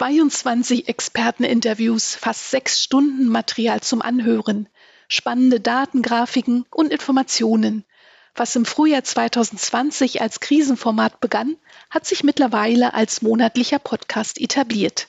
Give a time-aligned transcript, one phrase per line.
[0.00, 4.66] 22 Experteninterviews, fast sechs Stunden Material zum Anhören,
[5.08, 7.84] spannende Daten, Grafiken und Informationen.
[8.34, 11.56] Was im Frühjahr 2020 als Krisenformat begann,
[11.90, 15.08] hat sich mittlerweile als monatlicher Podcast etabliert.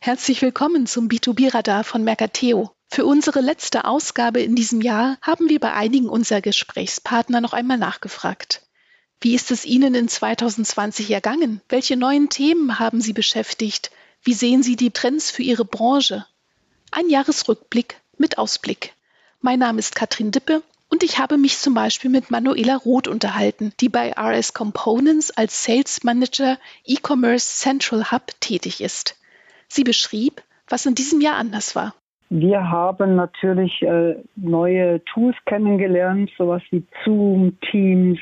[0.00, 2.72] Herzlich willkommen zum B2B-Radar von Mercateo.
[2.90, 7.78] Für unsere letzte Ausgabe in diesem Jahr haben wir bei einigen unserer Gesprächspartner noch einmal
[7.78, 8.60] nachgefragt.
[9.18, 11.62] Wie ist es Ihnen in 2020 ergangen?
[11.70, 13.90] Welche neuen Themen haben Sie beschäftigt?
[14.26, 16.26] Wie sehen Sie die Trends für Ihre Branche?
[16.90, 18.92] Ein Jahresrückblick mit Ausblick.
[19.40, 23.72] Mein Name ist Katrin Dippe und ich habe mich zum Beispiel mit Manuela Roth unterhalten,
[23.78, 29.16] die bei RS Components als Sales Manager E-Commerce Central Hub tätig ist.
[29.68, 31.94] Sie beschrieb, was in diesem Jahr anders war.
[32.28, 38.18] Wir haben natürlich äh, neue Tools kennengelernt, sowas wie Zoom, Teams,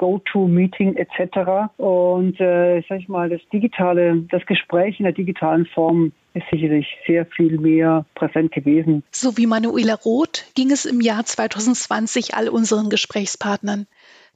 [0.00, 1.70] GoTo-Meeting etc.
[1.76, 6.86] Und äh, sag ich mal, das digitale, das Gespräch in der digitalen Form ist sicherlich
[7.06, 9.02] sehr viel mehr präsent gewesen.
[9.10, 13.86] So wie Manuela Roth ging es im Jahr 2020 all unseren Gesprächspartnern.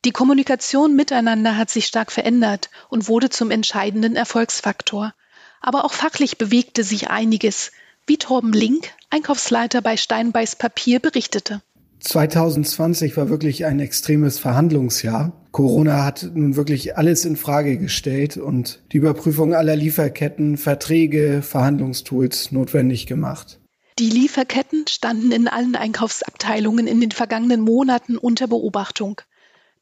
[0.04, 5.14] Die Kommunikation miteinander hat sich stark verändert und wurde zum entscheidenden Erfolgsfaktor.
[5.62, 7.72] Aber auch fachlich bewegte sich einiges,
[8.06, 11.62] wie Torben Link, Einkaufsleiter bei Steinbeiß Papier, berichtete.
[12.00, 15.32] 2020 war wirklich ein extremes Verhandlungsjahr.
[15.52, 22.52] Corona hat nun wirklich alles in Frage gestellt und die Überprüfung aller Lieferketten, Verträge, Verhandlungstools
[22.52, 23.60] notwendig gemacht.
[23.98, 29.20] Die Lieferketten standen in allen Einkaufsabteilungen in den vergangenen Monaten unter Beobachtung.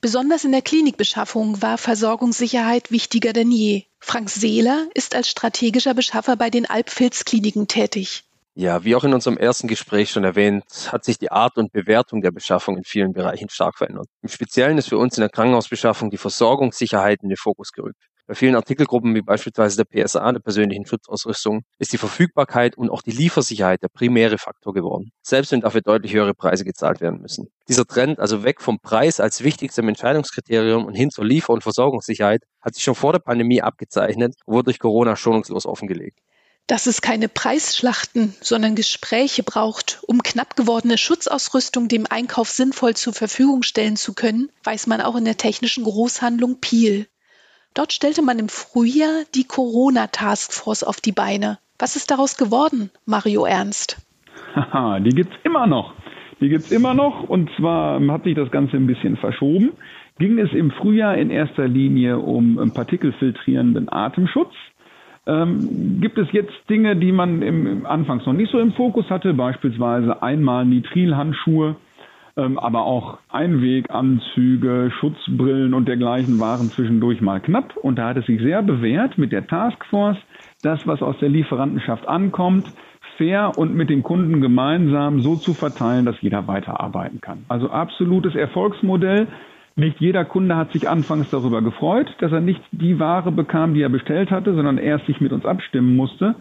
[0.03, 3.85] Besonders in der Klinikbeschaffung war Versorgungssicherheit wichtiger denn je.
[4.01, 8.25] Frank Seeler ist als strategischer Beschaffer bei den Alpfilz-Kliniken tätig.
[8.55, 12.21] Ja, wie auch in unserem ersten Gespräch schon erwähnt, hat sich die Art und Bewertung
[12.21, 14.09] der Beschaffung in vielen Bereichen stark verändert.
[14.21, 17.97] Im Speziellen ist für uns in der Krankenhausbeschaffung die Versorgungssicherheit in den Fokus gerückt.
[18.27, 23.01] Bei vielen Artikelgruppen wie beispielsweise der PSA, der persönlichen Schutzausrüstung, ist die Verfügbarkeit und auch
[23.01, 27.49] die Liefersicherheit der primäre Faktor geworden, selbst wenn dafür deutlich höhere Preise gezahlt werden müssen.
[27.69, 32.43] Dieser Trend, also weg vom Preis als wichtigstem Entscheidungskriterium und hin zur Liefer- und Versorgungssicherheit,
[32.61, 36.19] hat sich schon vor der Pandemie abgezeichnet und wurde durch Corona schonungslos offengelegt.
[36.69, 43.13] Dass es keine Preisschlachten, sondern Gespräche braucht, um knapp gewordene Schutzausrüstung dem Einkauf sinnvoll zur
[43.13, 47.09] Verfügung stellen zu können, weiß man auch in der technischen Großhandlung Piel.
[47.75, 51.59] Dort stellte man im Frühjahr die Corona-Taskforce auf die Beine.
[51.79, 53.97] Was ist daraus geworden, Mario Ernst?
[54.55, 55.95] Haha, die gibt's immer noch.
[56.41, 59.73] Die gibt's immer noch und zwar hat sich das Ganze ein bisschen verschoben.
[60.19, 64.53] Ging es im Frühjahr in erster Linie um partikelfiltrierenden Atemschutz
[65.27, 69.09] ähm, gibt es jetzt Dinge, die man im, im Anfangs noch nicht so im Fokus
[69.09, 71.77] hatte, beispielsweise einmal Nitrilhandschuhe,
[72.37, 77.77] ähm, aber auch Einweganzüge, Schutzbrillen und dergleichen waren zwischendurch mal knapp.
[77.77, 80.19] Und da hat es sich sehr bewährt mit der Taskforce,
[80.63, 82.73] das, was aus der Lieferantenschaft ankommt,
[83.17, 87.45] fair und mit dem Kunden gemeinsam so zu verteilen, dass jeder weiterarbeiten kann.
[87.49, 89.29] Also absolutes Erfolgsmodell.
[89.75, 93.83] Nicht jeder Kunde hat sich anfangs darüber gefreut, dass er nicht die Ware bekam, die
[93.83, 96.35] er bestellt hatte, sondern erst sich mit uns abstimmen musste.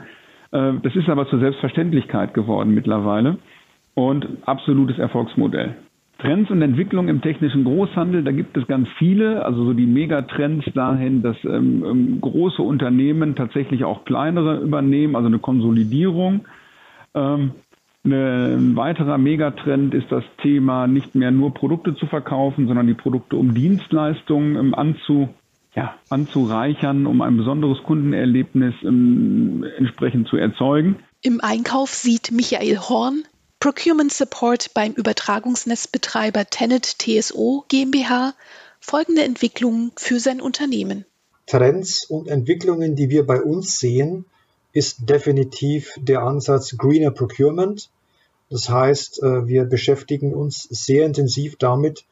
[0.51, 3.37] Äh, das ist aber zur Selbstverständlichkeit geworden mittlerweile
[3.93, 5.75] und absolutes Erfolgsmodell.
[6.19, 10.65] Trends und Entwicklungen im technischen Großhandel, da gibt es ganz viele, also so die Megatrends
[10.75, 16.41] dahin, dass ähm, ähm große Unternehmen tatsächlich auch kleinere übernehmen, also eine Konsolidierung.
[17.15, 17.51] Ähm,
[18.03, 23.35] ein weiterer Megatrend ist das Thema, nicht mehr nur Produkte zu verkaufen, sondern die Produkte
[23.35, 25.29] um Dienstleistungen anzu,
[25.75, 30.97] ja, anzureichern, um ein besonderes Kundenerlebnis ähm, entsprechend zu erzeugen.
[31.21, 33.23] Im Einkauf sieht Michael Horn
[33.59, 38.33] Procurement Support beim Übertragungsnetzbetreiber Tenet TSO GmbH
[38.79, 41.05] folgende Entwicklungen für sein Unternehmen.
[41.45, 44.25] Trends und Entwicklungen, die wir bei uns sehen,
[44.73, 47.89] ist definitiv der Ansatz Greener Procurement.
[48.49, 52.05] Das heißt, äh, wir beschäftigen uns sehr intensiv damit,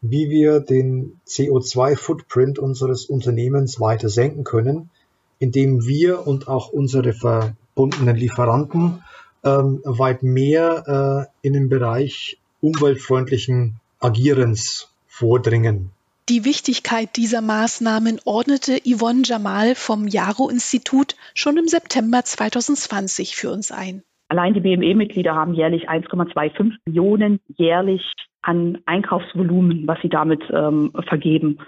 [0.00, 4.90] wie wir den CO2-Footprint unseres Unternehmens weiter senken können,
[5.38, 9.02] indem wir und auch unsere verbundenen Lieferanten
[9.44, 15.90] ähm, weit mehr äh, in den Bereich umweltfreundlichen Agierens vordringen.
[16.30, 23.70] Die Wichtigkeit dieser Maßnahmen ordnete Yvonne Jamal vom Jaro-Institut schon im September 2020 für uns
[23.70, 24.02] ein.
[24.28, 28.00] Allein die BME-Mitglieder haben jährlich 1,25 Millionen jährlich
[28.40, 31.58] an Einkaufsvolumen, was sie damit ähm, vergeben.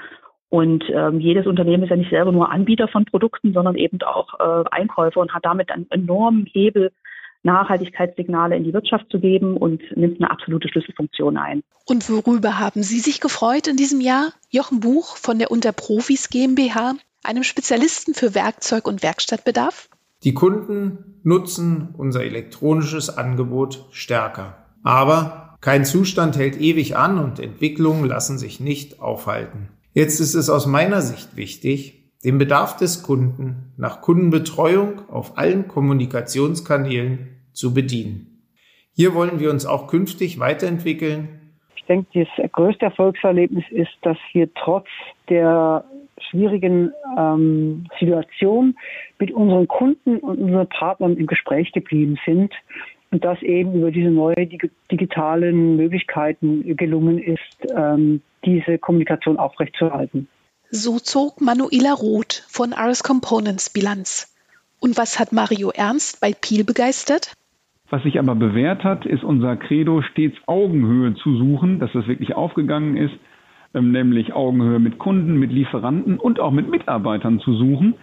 [0.49, 4.41] Und ähm, jedes Unternehmen ist ja nicht selber nur Anbieter von Produkten, sondern eben auch
[4.41, 6.93] äh, Einkäufer und hat damit einen enormen Hebel,
[7.47, 11.63] Nachhaltigkeitssignale in die Wirtschaft zu geben und nimmt eine absolute Schlüsselfunktion ein.
[11.87, 14.33] Und worüber haben Sie sich gefreut in diesem Jahr?
[14.51, 19.89] Jochen Buch von der Unterprofis GmbH, einem Spezialisten für Werkzeug und Werkstattbedarf?
[20.25, 24.67] Die Kunden nutzen unser elektronisches Angebot stärker.
[24.83, 29.69] Aber kein Zustand hält ewig an und Entwicklungen lassen sich nicht aufhalten.
[29.93, 35.69] Jetzt ist es aus meiner Sicht wichtig, den Bedarf des Kunden nach Kundenbetreuung auf allen
[35.69, 38.43] Kommunikationskanälen zu bedienen.
[38.93, 41.53] Hier wollen wir uns auch künftig weiterentwickeln.
[41.77, 44.87] Ich denke, das größte Erfolgserlebnis ist, dass wir trotz
[45.29, 45.85] der
[46.31, 48.77] schwierigen ähm, Situation
[49.19, 52.53] mit unseren Kunden und unseren Partnern im Gespräch geblieben sind
[53.11, 54.59] und dass eben über diese neuen
[54.91, 60.29] digitalen Möglichkeiten gelungen ist, ähm, diese Kommunikation aufrechtzuerhalten.
[60.71, 64.35] So zog Manuela Roth von RS Components Bilanz.
[64.81, 67.33] Und was hat Mario Ernst bei Piel begeistert?
[67.89, 72.35] Was sich aber bewährt hat, ist unser Credo, stets Augenhöhe zu suchen, dass das wirklich
[72.35, 73.15] aufgegangen ist,
[73.75, 77.95] ähm, nämlich Augenhöhe mit Kunden, mit Lieferanten und auch mit Mitarbeitern zu suchen.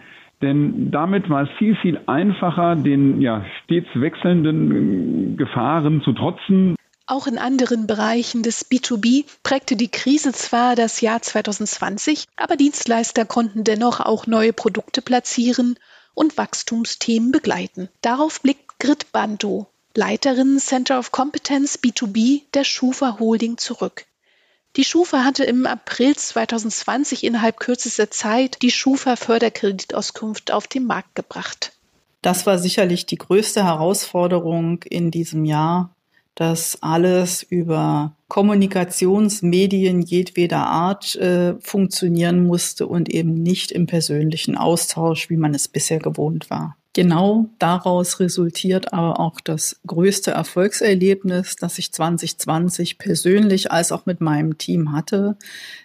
[0.42, 6.76] Denn damit war es viel, viel einfacher, den ja, stets wechselnden äh, Gefahren zu trotzen.
[7.06, 13.26] Auch in anderen Bereichen des B2B prägte die Krise zwar das Jahr 2020, aber Dienstleister
[13.26, 15.76] konnten dennoch auch neue Produkte platzieren
[16.14, 17.90] und Wachstumsthemen begleiten.
[18.02, 24.06] Darauf blickt Grit Banto, Leiterin Center of Competence B2B der Schufa Holding zurück.
[24.76, 31.14] Die Schufa hatte im April 2020 innerhalb kürzester Zeit die Schufa Förderkreditauskunft auf den Markt
[31.14, 31.74] gebracht.
[32.24, 35.94] Das war sicherlich die größte Herausforderung in diesem Jahr,
[36.34, 45.30] dass alles über Kommunikationsmedien jedweder Art äh, funktionieren musste und eben nicht im persönlichen Austausch,
[45.30, 46.78] wie man es bisher gewohnt war.
[46.96, 54.22] Genau daraus resultiert aber auch das größte Erfolgserlebnis, das ich 2020 persönlich als auch mit
[54.22, 55.36] meinem Team hatte,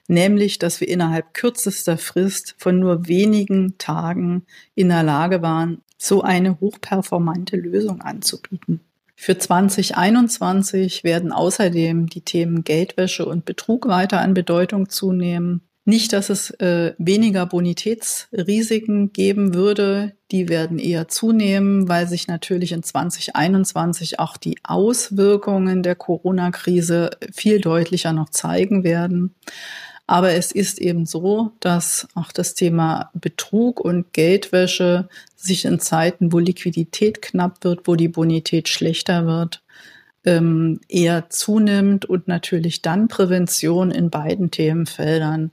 [0.06, 4.44] nämlich, dass wir innerhalb kürzester Frist von nur wenigen Tagen
[4.74, 8.80] in der Lage waren, so eine hochperformante Lösung anzubieten.
[9.16, 15.62] Für 2021 werden außerdem die Themen Geldwäsche und Betrug weiter an Bedeutung zunehmen.
[15.88, 22.72] Nicht, dass es äh, weniger Bonitätsrisiken geben würde, die werden eher zunehmen, weil sich natürlich
[22.72, 29.34] in 2021 auch die Auswirkungen der Corona-Krise viel deutlicher noch zeigen werden.
[30.06, 36.34] Aber es ist eben so, dass auch das Thema Betrug und Geldwäsche sich in Zeiten,
[36.34, 39.62] wo Liquidität knapp wird, wo die Bonität schlechter wird,
[40.26, 45.50] ähm, eher zunimmt und natürlich dann Prävention in beiden Themenfeldern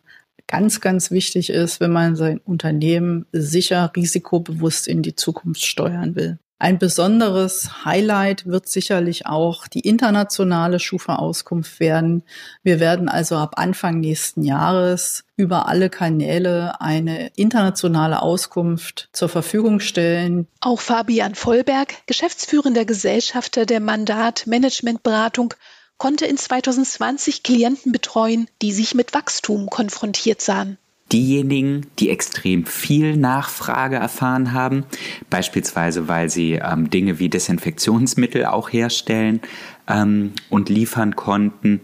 [0.48, 6.40] ganz, ganz wichtig ist, wenn man sein Unternehmen sicher, risikobewusst in die Zukunft steuern will.
[6.58, 12.24] Ein besonderes Highlight wird sicherlich auch die internationale Schufa-Auskunft werden.
[12.64, 19.82] Wir werden also ab Anfang nächsten Jahres über alle Kanäle eine internationale Auskunft zur Verfügung
[19.82, 20.48] stellen.
[20.62, 25.54] Auch Fabian Vollberg, geschäftsführender Gesellschafter der Mandat Managementberatung,
[25.98, 30.78] konnte in 2020 Klienten betreuen, die sich mit Wachstum konfrontiert sahen
[31.12, 34.86] diejenigen, die extrem viel Nachfrage erfahren haben,
[35.30, 39.42] beispielsweise weil sie ähm, Dinge wie Desinfektionsmittel auch herstellen
[39.88, 41.82] ähm, und liefern konnten.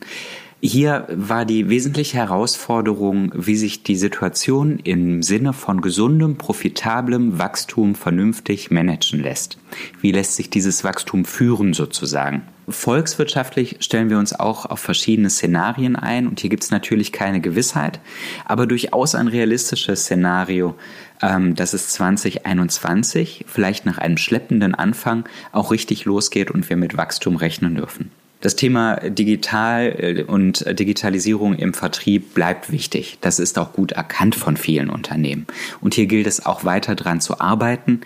[0.64, 7.96] Hier war die wesentliche Herausforderung, wie sich die Situation im Sinne von gesundem, profitablem Wachstum
[7.96, 9.58] vernünftig managen lässt.
[10.02, 12.44] Wie lässt sich dieses Wachstum führen sozusagen?
[12.70, 17.42] Volkswirtschaftlich stellen wir uns auch auf verschiedene Szenarien ein und hier gibt es natürlich keine
[17.42, 18.00] Gewissheit,
[18.46, 20.76] aber durchaus ein realistisches Szenario,
[21.24, 26.98] ähm, dass es 2021 vielleicht nach einem schleppenden Anfang auch richtig losgeht und wir mit
[26.98, 28.12] Wachstum rechnen dürfen.
[28.42, 33.18] Das Thema Digital äh, und Digitalisierung im Vertrieb bleibt wichtig.
[33.22, 35.46] Das ist auch gut erkannt von vielen Unternehmen.
[35.80, 38.02] Und hier gilt es auch weiter dran zu arbeiten.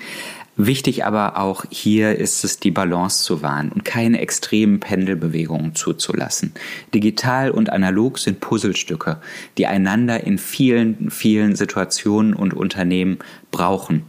[0.57, 6.53] Wichtig aber auch hier ist es, die Balance zu wahren und keine extremen Pendelbewegungen zuzulassen.
[6.93, 9.17] Digital und analog sind Puzzlestücke,
[9.57, 13.19] die einander in vielen, vielen Situationen und Unternehmen
[13.51, 14.03] brauchen.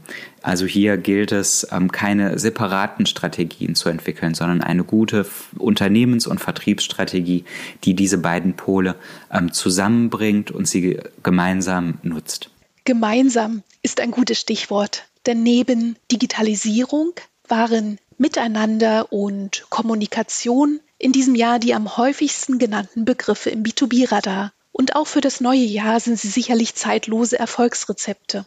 [0.47, 5.27] Also hier gilt es, ähm, keine separaten Strategien zu entwickeln, sondern eine gute
[5.59, 7.45] Unternehmens- und Vertriebsstrategie,
[7.83, 8.95] die diese beiden Pole
[9.33, 12.51] ähm, zusammenbringt und sie gemeinsam nutzt.
[12.85, 15.09] Gemeinsam ist ein gutes Stichwort.
[15.27, 17.15] Denn neben Digitalisierung
[17.49, 24.53] waren Miteinander und Kommunikation in diesem Jahr die am häufigsten genannten Begriffe im B2B-Radar.
[24.71, 28.47] Und auch für das neue Jahr sind sie sicherlich zeitlose Erfolgsrezepte.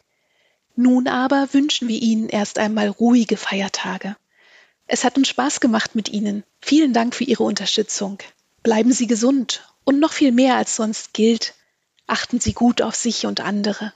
[0.82, 4.16] Nun aber wünschen wir Ihnen erst einmal ruhige Feiertage.
[4.88, 6.46] Es hat uns Spaß gemacht mit Ihnen.
[6.62, 8.20] Vielen Dank für Ihre Unterstützung.
[8.64, 11.54] Bleiben Sie gesund und noch viel mehr als sonst gilt,
[12.08, 13.92] achten Sie gut auf sich und andere.